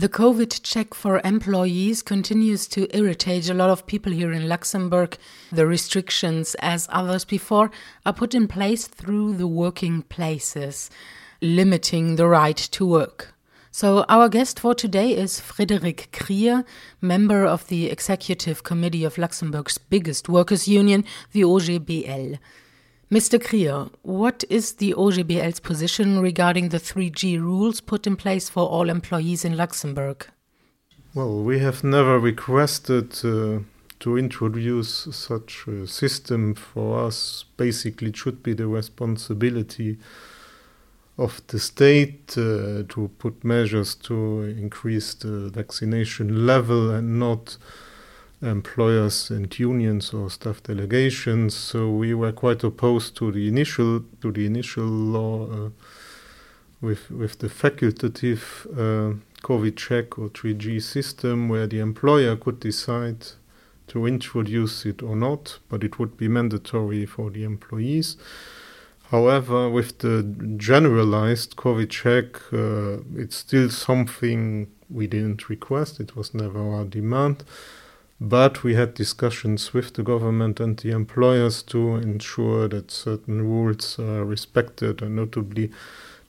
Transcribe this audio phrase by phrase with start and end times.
[0.00, 5.18] The COVID check for employees continues to irritate a lot of people here in Luxembourg.
[5.52, 7.70] The restrictions, as others before,
[8.06, 10.88] are put in place through the working places,
[11.42, 13.34] limiting the right to work.
[13.72, 16.64] So, our guest for today is Frédéric Krier,
[17.02, 22.38] member of the Executive Committee of Luxembourg's biggest workers' union, the OGBL.
[23.10, 23.40] Mr.
[23.40, 28.88] Krier, what is the OGBL's position regarding the 3G rules put in place for all
[28.88, 30.28] employees in Luxembourg?
[31.12, 33.64] Well, we have never requested uh,
[33.98, 37.46] to introduce such a system for us.
[37.56, 39.98] Basically, it should be the responsibility
[41.18, 47.56] of the state uh, to put measures to increase the vaccination level and not
[48.42, 51.54] employers and unions or staff delegations.
[51.54, 55.70] So we were quite opposed to the initial to the initial law uh,
[56.80, 63.26] with with the facultative uh, COVID check or 3G system, where the employer could decide
[63.88, 68.16] to introduce it or not, but it would be mandatory for the employees.
[69.10, 70.22] However, with the
[70.56, 75.98] generalized COVID check, uh, it's still something we didn't request.
[75.98, 77.42] It was never our demand.
[78.20, 83.98] But we had discussions with the government and the employers to ensure that certain rules
[83.98, 85.70] are respected, and notably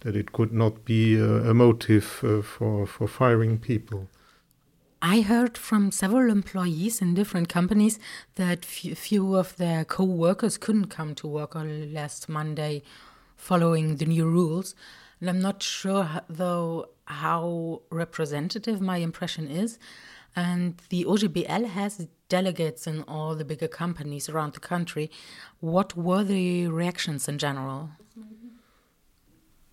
[0.00, 4.08] that it could not be a, a motive uh, for, for firing people.
[5.02, 7.98] I heard from several employees in different companies
[8.36, 12.82] that few of their co workers couldn't come to work on last Monday
[13.36, 14.74] following the new rules.
[15.20, 19.78] And I'm not sure, though, how representative my impression is.
[20.34, 25.10] And the OGBL has delegates in all the bigger companies around the country.
[25.58, 27.90] What were the reactions in general?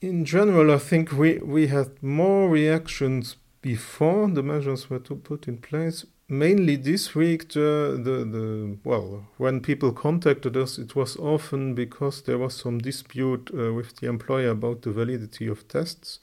[0.00, 5.46] In general, I think we, we had more reactions before the measures were to put
[5.46, 6.04] in place.
[6.28, 12.22] Mainly this week, the, the, the well, when people contacted us, it was often because
[12.22, 16.18] there was some dispute uh, with the employer about the validity of tests.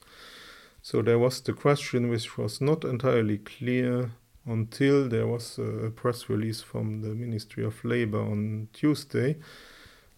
[0.82, 4.10] So there was the question which was not entirely clear
[4.44, 9.36] until there was a press release from the Ministry of Labor on Tuesday.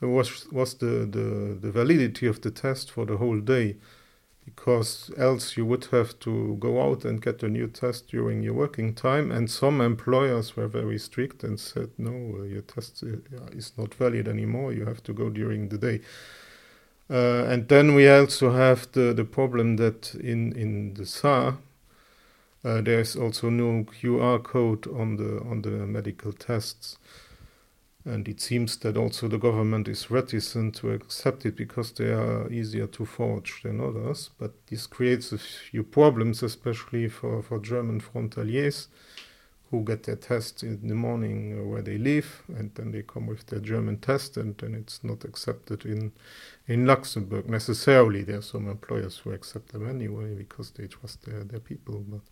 [0.02, 3.76] It was was the, the, the validity of the test for the whole day,
[4.46, 8.54] because else you would have to go out and get a new test during your
[8.54, 9.30] working time.
[9.30, 13.92] And some employers were very strict and said, no, uh, your test uh, is not
[13.94, 14.72] valid anymore.
[14.72, 16.00] You have to go during the day.
[17.10, 21.58] Uh, and then we also have the, the problem that in, in the Saar,
[22.64, 26.98] uh, there is also no QR code on the on the medical tests,
[28.06, 32.50] and it seems that also the government is reticent to accept it because they are
[32.52, 34.30] easier to forge than others.
[34.38, 38.86] But this creates a few problems, especially for for German frontaliers
[39.70, 43.44] who get their test in the morning where they live, and then they come with
[43.46, 46.12] their German test, and then it's not accepted in
[46.68, 48.22] in Luxembourg necessarily.
[48.22, 52.22] There are some employers who accept them anyway because they trust their their people, but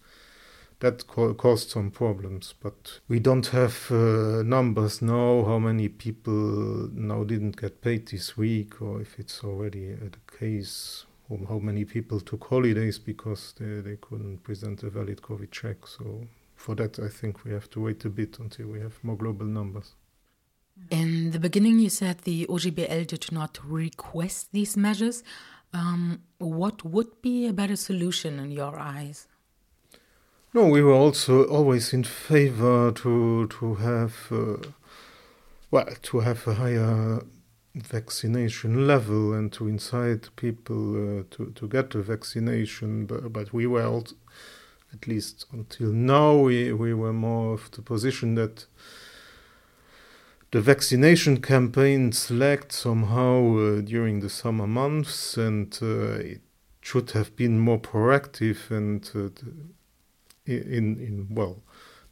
[0.84, 2.54] that caused some problems.
[2.60, 8.36] But we don't have uh, numbers now how many people now didn't get paid this
[8.36, 11.06] week, or if it's already the case.
[11.48, 15.86] How many people took holidays because they, they couldn't present a valid COVID check?
[15.86, 19.16] So, for that, I think we have to wait a bit until we have more
[19.16, 19.94] global numbers.
[20.90, 25.22] In the beginning, you said the OGBL did not request these measures.
[25.72, 29.26] Um, what would be a better solution in your eyes?
[30.54, 34.58] No, we were also always in favor to to have uh,
[35.72, 37.24] well to have a higher
[37.74, 43.04] vaccination level and to incite people uh, to to get the vaccination.
[43.06, 44.14] But, but we were also,
[44.92, 48.66] at least until now we we were more of the position that
[50.52, 56.42] the vaccination campaigns lacked somehow uh, during the summer months and uh, it
[56.80, 59.30] should have been more proactive and uh,
[60.46, 61.62] in in well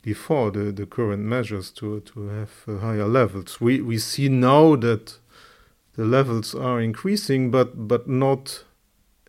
[0.02, 3.60] before the the current measures to to have uh, higher levels.
[3.60, 5.18] We we see now that
[5.94, 8.64] the levels are increasing, but but not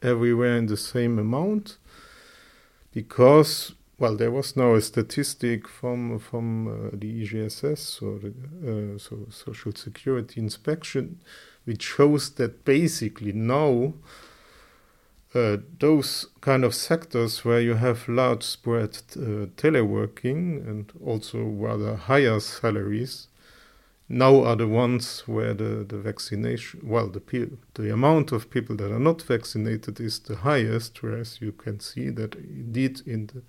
[0.01, 1.77] everywhere in the same amount,
[2.91, 8.33] because well there was now a statistic from from uh, the IGSS or the
[8.95, 11.19] uh, so Social Security Inspection,
[11.65, 13.93] which shows that basically now
[15.35, 21.95] uh, those kind of sectors where you have large spread uh, teleworking and also rather
[21.95, 23.27] higher salaries,
[24.09, 28.91] now are the ones where the, the vaccination, well, the, the amount of people that
[28.91, 33.41] are not vaccinated is the highest, whereas you can see that indeed in the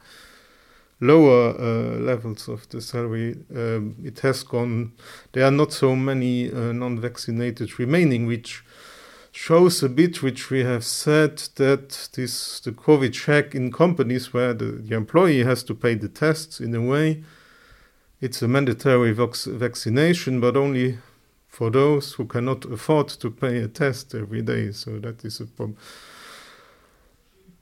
[1.01, 4.93] lower uh, levels of the salary, um, it has gone,
[5.33, 8.65] there are not so many uh, non vaccinated remaining, which
[9.35, 14.55] shows a bit which we have said that this the COVID check in companies where
[14.55, 17.25] the, the employee has to pay the tests in a way
[18.25, 20.97] it's a mandatory vac- vaccination, but only
[21.47, 24.73] for those who cannot afford to pay a test every day.
[24.73, 25.77] So that is a problem.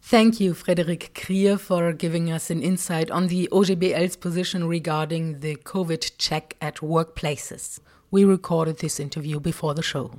[0.01, 5.57] Thank you, Frederic Krier, for giving us an insight on the OGBL's position regarding the
[5.57, 7.81] COVID check at workplaces.
[8.13, 10.13] We recorded this interview before the show.